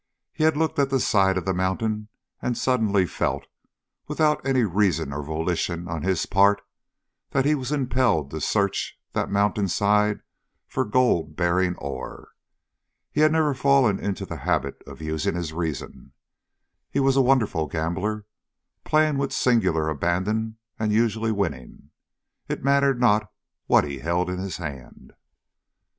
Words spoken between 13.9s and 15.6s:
into the habit of using his